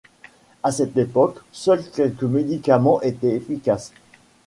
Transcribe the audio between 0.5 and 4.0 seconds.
À cette époque, seuls quelques médicaments étaient efficaces.